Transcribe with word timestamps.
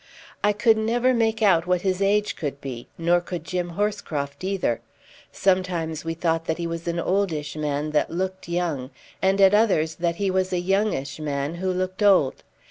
I 0.43 0.51
could 0.51 0.77
never 0.79 1.13
make 1.13 1.43
out 1.43 1.67
what 1.67 1.83
his 1.83 2.01
age 2.01 2.35
could 2.35 2.59
be, 2.59 2.87
nor 2.97 3.21
could 3.21 3.43
Jim 3.43 3.73
Horscroft 3.77 4.43
either. 4.43 4.81
Sometimes 5.31 6.03
we 6.03 6.15
thought 6.15 6.45
that 6.45 6.57
he 6.57 6.65
was 6.65 6.87
an 6.87 6.99
oldish 6.99 7.55
man 7.55 7.91
that 7.91 8.09
looked 8.09 8.49
young, 8.49 8.89
and 9.21 9.39
at 9.39 9.53
others 9.53 9.93
that 9.97 10.15
he 10.15 10.31
was 10.31 10.51
a 10.51 10.59
youngish 10.59 11.19
man 11.19 11.53
who 11.53 11.71
looked 11.71 12.01
old. 12.01 12.41